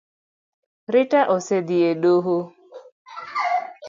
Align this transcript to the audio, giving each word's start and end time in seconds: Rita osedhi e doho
Rita 0.93 1.21
osedhi 1.35 1.77
e 1.89 1.93
doho 2.01 2.37